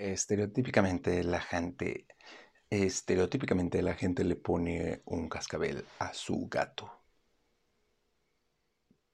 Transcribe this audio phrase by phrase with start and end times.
[0.00, 2.06] Estereotípicamente la gente,
[2.70, 6.90] estereotípicamente la gente le pone un cascabel a su gato.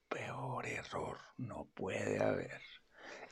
[0.09, 2.61] Peor error no puede haber.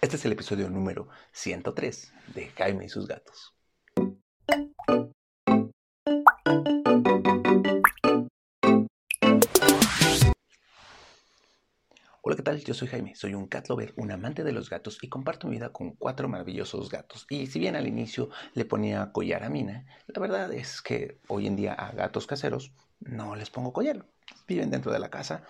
[0.01, 3.55] Este es el episodio número 103 de Jaime y sus gatos.
[12.27, 12.64] Hola, ¿qué tal?
[12.64, 15.56] Yo soy Jaime, soy un cat lover, un amante de los gatos y comparto mi
[15.56, 17.27] vida con cuatro maravillosos gatos.
[17.29, 21.46] Y si bien al inicio le ponía collar a Mina, la verdad es que hoy
[21.46, 24.06] en día a gatos caseros no les pongo collar.
[24.48, 25.45] Viven dentro de la casa.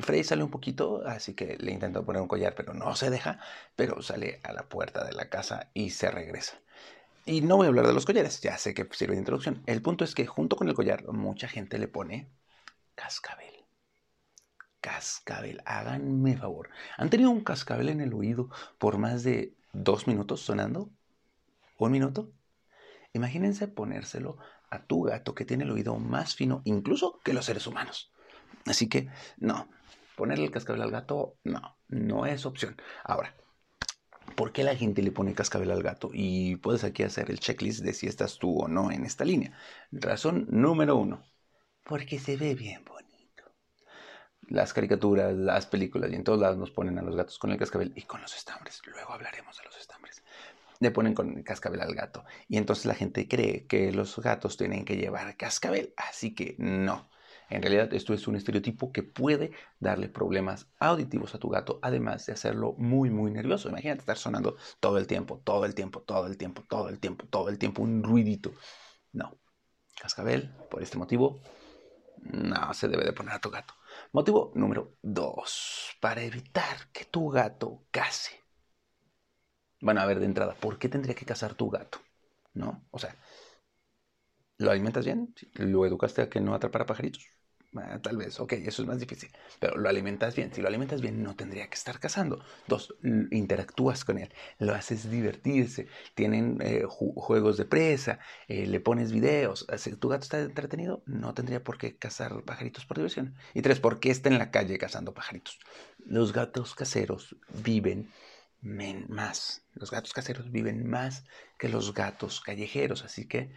[0.00, 3.38] Frey sale un poquito, así que le intento poner un collar, pero no se deja,
[3.76, 6.58] pero sale a la puerta de la casa y se regresa.
[7.24, 9.62] Y no voy a hablar de los collares, ya sé que sirve de introducción.
[9.66, 12.26] El punto es que junto con el collar mucha gente le pone
[12.96, 13.55] cascabel
[14.86, 15.60] cascabel.
[15.64, 16.70] Háganme favor.
[16.96, 20.90] ¿Han tenido un cascabel en el oído por más de dos minutos sonando?
[21.76, 22.30] ¿Un minuto?
[23.12, 24.38] Imagínense ponérselo
[24.70, 28.12] a tu gato que tiene el oído más fino incluso que los seres humanos.
[28.64, 29.68] Así que no,
[30.16, 32.76] ponerle el cascabel al gato, no, no es opción.
[33.02, 33.34] Ahora,
[34.36, 36.10] ¿por qué la gente le pone cascabel al gato?
[36.12, 39.58] Y puedes aquí hacer el checklist de si estás tú o no en esta línea.
[39.90, 41.24] Razón número uno,
[41.82, 42.84] porque se ve bien
[44.48, 47.58] las caricaturas, las películas y en todos lados nos ponen a los gatos con el
[47.58, 48.80] cascabel y con los estambres.
[48.86, 50.22] Luego hablaremos de los estambres.
[50.78, 54.56] Le ponen con el cascabel al gato y entonces la gente cree que los gatos
[54.56, 55.94] tienen que llevar cascabel.
[55.96, 57.08] Así que no.
[57.48, 62.26] En realidad esto es un estereotipo que puede darle problemas auditivos a tu gato, además
[62.26, 63.68] de hacerlo muy, muy nervioso.
[63.68, 67.26] Imagínate estar sonando todo el tiempo, todo el tiempo, todo el tiempo, todo el tiempo,
[67.26, 68.52] todo el tiempo, un ruidito.
[69.12, 69.38] No.
[70.00, 71.40] Cascabel, por este motivo,
[72.18, 73.74] no se debe de poner a tu gato.
[74.12, 78.32] Motivo número dos, para evitar que tu gato case.
[79.80, 81.98] Bueno, a ver, de entrada, ¿por qué tendría que cazar tu gato?
[82.54, 82.86] ¿No?
[82.90, 83.14] O sea,
[84.58, 85.34] ¿lo alimentas bien?
[85.54, 87.26] ¿Lo educaste a que no atrapara pajaritos?
[87.74, 89.30] Ah, tal vez, ok, eso es más difícil.
[89.60, 90.52] Pero lo alimentas bien.
[90.52, 92.42] Si lo alimentas bien, no tendría que estar cazando.
[92.66, 92.94] Dos,
[93.30, 95.86] interactúas con él, lo haces divertirse.
[96.14, 98.18] Tienen eh, juegos de presa,
[98.48, 99.66] eh, le pones videos.
[99.76, 103.34] Si tu gato está entretenido, no tendría por qué cazar pajaritos por diversión.
[103.54, 105.58] Y tres, ¿por qué está en la calle cazando pajaritos?
[106.04, 108.10] Los gatos caseros viven
[108.62, 109.62] más.
[109.74, 111.24] Los gatos caseros viven más
[111.58, 113.04] que los gatos callejeros.
[113.04, 113.52] Así que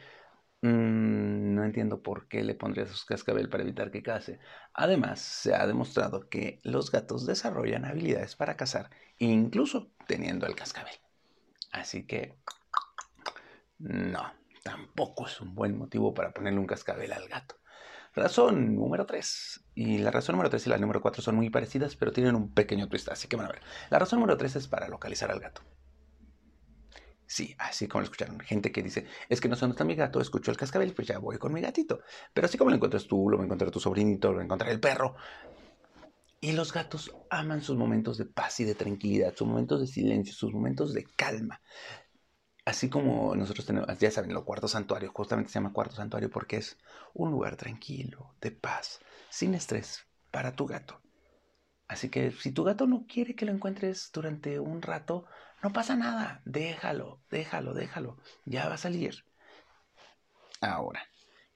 [0.62, 4.40] Mm, no entiendo por qué le pondría sus cascabel para evitar que case.
[4.74, 8.90] Además, se ha demostrado que los gatos desarrollan habilidades para cazar,
[9.20, 10.96] incluso teniendo el cascabel.
[11.72, 12.38] Así que,
[13.78, 14.34] no,
[14.64, 17.56] tampoco es un buen motivo para ponerle un cascabel al gato.
[18.16, 19.64] Razón número 3.
[19.76, 22.54] Y la razón número 3 y la número 4 son muy parecidas, pero tienen un
[22.54, 23.62] pequeño twist, así que van a ver.
[23.90, 25.62] La razón número 3 es para localizar al gato.
[27.30, 28.40] Sí, así como lo escucharon.
[28.40, 31.38] Gente que dice, es que no son mi gato, escucho el cascabel, pues ya voy
[31.38, 32.02] con mi gatito.
[32.34, 34.46] Pero así como lo encuentras tú, lo va a encontrar tu sobrinito, lo va a
[34.46, 35.16] encontrar el perro.
[36.42, 40.34] Y los gatos aman sus momentos de paz y de tranquilidad, sus momentos de silencio,
[40.34, 41.62] sus momentos de calma.
[42.66, 46.58] Así como nosotros tenemos, ya saben, lo cuarto santuario, justamente se llama cuarto santuario porque
[46.58, 46.80] es
[47.14, 51.00] un lugar tranquilo, de paz, sin estrés para tu gato.
[51.88, 55.26] Así que si tu gato no quiere que lo encuentres durante un rato,
[55.62, 59.26] no pasa nada, déjalo, déjalo, déjalo, ya va a salir.
[60.62, 61.02] Ahora,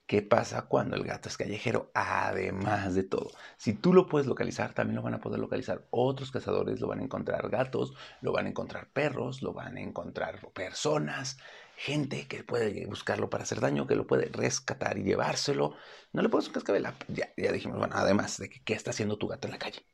[0.06, 1.90] ¿qué pasa cuando el gato es callejero?
[1.94, 6.30] Además de todo, si tú lo puedes localizar, también lo van a poder localizar otros
[6.30, 10.40] cazadores, lo van a encontrar gatos, lo van a encontrar perros, lo van a encontrar
[10.52, 11.38] personas,
[11.76, 15.74] gente que puede buscarlo para hacer daño, que lo puede rescatar y llevárselo.
[16.12, 16.86] No le puedes un cascabel.
[17.08, 19.84] Ya, ya dijimos, bueno, además de que qué está haciendo tu gato en la calle.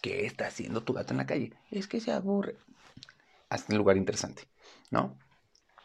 [0.00, 1.52] ¿Qué está haciendo tu gato en la calle?
[1.70, 2.56] Es que se aburre
[3.50, 4.48] hasta un lugar interesante,
[4.90, 5.18] ¿no?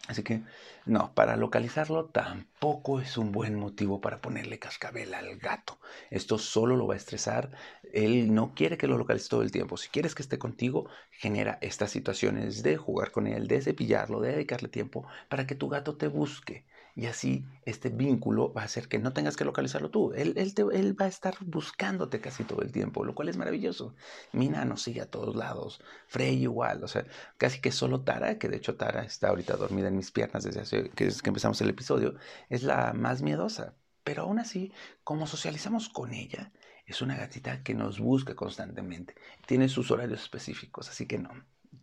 [0.08, 0.44] Así que,
[0.86, 5.80] no, para localizarlo tampoco es un buen motivo para ponerle cascabel al gato.
[6.10, 7.52] Esto solo lo va a estresar.
[7.94, 9.78] Él no quiere que lo localices todo el tiempo.
[9.78, 14.34] Si quieres que esté contigo, genera estas situaciones de jugar con él, de cepillarlo, de
[14.34, 16.66] dedicarle tiempo para que tu gato te busque.
[16.96, 20.14] Y así este vínculo va a hacer que no tengas que localizarlo tú.
[20.14, 23.96] Él, él, va a estar buscándote casi todo el tiempo, lo cual es maravilloso.
[24.32, 25.82] Mina nos sigue a todos lados.
[26.08, 26.84] Frey igual.
[26.84, 27.06] O sea,
[27.38, 30.62] casi que solo Tara, que de hecho Tara está ahorita dormida en mis piernas desde
[30.62, 32.16] hace que, que empezamos el episodio,
[32.50, 33.74] es la más miedosa.
[34.04, 34.72] Pero aún así,
[35.04, 36.52] como socializamos con ella,
[36.86, 39.16] es una gatita que nos busca constantemente.
[39.48, 41.32] Tiene sus horarios específicos, así que no.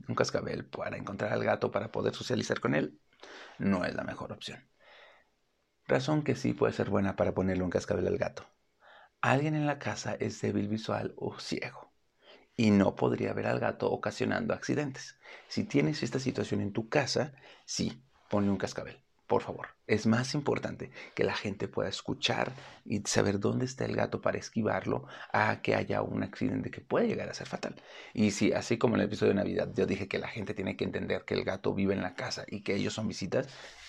[0.08, 3.00] Un cascabel para encontrar al gato para poder socializar con él
[3.58, 4.60] no es la mejor opción.
[5.90, 8.46] Razón que sí puede ser buena para ponerle un cascabel al gato.
[9.20, 11.90] Alguien en la casa es débil visual o ciego
[12.56, 15.18] y no podría ver al gato ocasionando accidentes.
[15.48, 17.32] Si tienes esta situación en tu casa,
[17.64, 19.68] sí, ponle un cascabel por favor.
[19.86, 22.52] Es más importante que la gente pueda escuchar
[22.84, 27.06] y saber dónde está el gato para esquivarlo a que haya un accidente que puede
[27.06, 27.76] llegar a ser fatal.
[28.12, 30.76] Y si, así como en el episodio de Navidad, yo dije que la gente tiene
[30.76, 33.48] que entender que el gato vive en la casa y que ellos son visitas,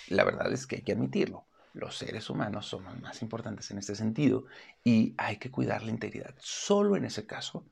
[0.10, 1.48] la verdad es que hay que admitirlo.
[1.74, 4.46] Los seres humanos somos más importantes en este sentido
[4.84, 6.36] y hay que cuidar la integridad.
[6.40, 7.66] Solo en ese caso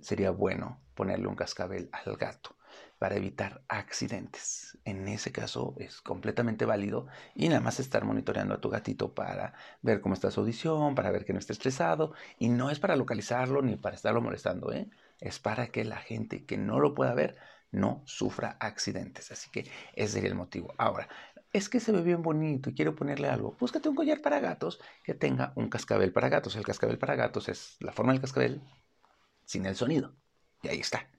[0.00, 2.56] sería bueno ponerle un cascabel al gato
[2.98, 4.78] para evitar accidentes.
[4.84, 9.54] En ese caso es completamente válido y nada más estar monitoreando a tu gatito para
[9.82, 12.96] ver cómo está su audición, para ver que no esté estresado y no es para
[12.96, 14.88] localizarlo ni para estarlo molestando, ¿eh?
[15.20, 17.36] es para que la gente que no lo pueda ver
[17.72, 19.32] no sufra accidentes.
[19.32, 20.74] Así que ese sería el motivo.
[20.78, 21.08] Ahora,
[21.52, 23.56] es que se ve bien bonito y quiero ponerle algo.
[23.58, 26.56] Búscate un collar para gatos que tenga un cascabel para gatos.
[26.56, 28.62] El cascabel para gatos es la forma del cascabel
[29.44, 30.16] sin el sonido.
[30.62, 31.10] Y ahí está.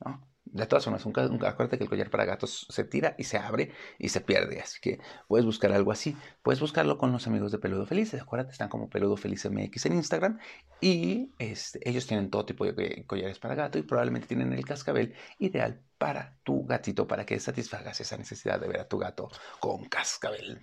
[0.00, 0.28] ¿no?
[0.46, 4.08] De todas formas, acuérdate que el collar para gatos se tira y se abre y
[4.10, 4.60] se pierde.
[4.60, 6.16] Así que puedes buscar algo así.
[6.42, 8.14] Puedes buscarlo con los amigos de Peludo Feliz.
[8.14, 10.38] Acuérdate, están como Peludo Feliz MX en Instagram.
[10.80, 15.14] Y este, ellos tienen todo tipo de collares para gato y probablemente tienen el cascabel
[15.38, 19.28] ideal para tu gatito para que satisfagas esa necesidad de ver a tu gato
[19.60, 20.60] con cascabel.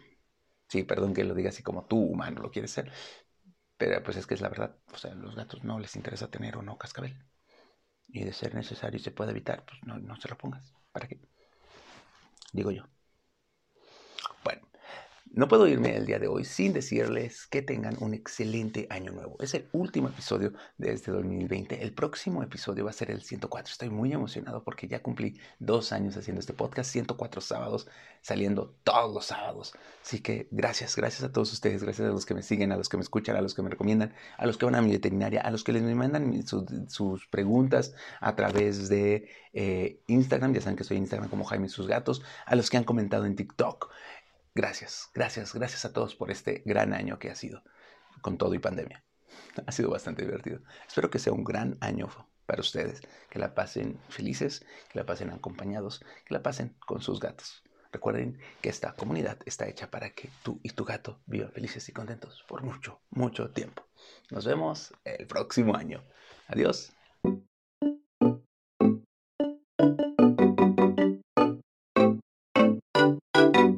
[0.70, 2.92] Sí, perdón que lo diga así como tú, humano, lo quieres ser.
[3.78, 4.78] Pero pues es que es la verdad.
[4.94, 7.18] O sea, a los gatos no les interesa tener o no cascabel
[8.08, 10.74] y de ser necesario y se puede evitar, pues no, no se lo pongas.
[10.92, 11.20] ¿Para qué?
[12.52, 12.84] Digo yo.
[15.36, 19.36] No puedo irme el día de hoy sin decirles que tengan un excelente año nuevo.
[19.40, 21.82] Es el último episodio de este 2020.
[21.82, 23.72] El próximo episodio va a ser el 104.
[23.72, 27.88] Estoy muy emocionado porque ya cumplí dos años haciendo este podcast, 104 sábados,
[28.22, 29.74] saliendo todos los sábados.
[30.04, 32.88] Así que gracias, gracias a todos ustedes, gracias a los que me siguen, a los
[32.88, 35.42] que me escuchan, a los que me recomiendan, a los que van a mi veterinaria,
[35.42, 40.54] a los que les mandan sus, preguntas a través de eh, Instagram.
[40.54, 43.36] Ya saben que soy Instagram como Jaime Sus Gatos, a los que han comentado en
[43.36, 43.90] TikTok.
[44.56, 47.64] Gracias, gracias, gracias a todos por este gran año que ha sido,
[48.22, 49.04] con todo y pandemia.
[49.66, 50.62] Ha sido bastante divertido.
[50.88, 52.08] Espero que sea un gran año
[52.46, 53.02] para ustedes,
[53.32, 57.64] que la pasen felices, que la pasen acompañados, que la pasen con sus gatos.
[57.92, 61.92] Recuerden que esta comunidad está hecha para que tú y tu gato vivan felices y
[61.92, 63.88] contentos por mucho, mucho tiempo.
[64.30, 66.04] Nos vemos el próximo año.
[66.48, 66.92] Adiós.